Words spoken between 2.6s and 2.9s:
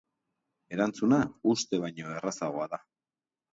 da.